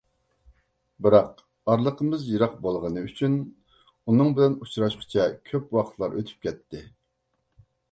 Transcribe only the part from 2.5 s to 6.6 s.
بولغىنى ئۈچۈن ئۇنىڭ بىلەن ئۇچراشقۇچە كۆپ ۋاقىتلار ئۆتۈپ